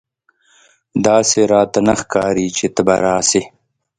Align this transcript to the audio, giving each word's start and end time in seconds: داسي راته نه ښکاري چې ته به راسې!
داسي 1.05 1.41
راته 1.51 1.79
نه 1.87 1.93
ښکاري 1.99 2.47
چې 2.57 2.65
ته 2.75 2.81
به 2.87 2.95
راسې! 3.05 3.41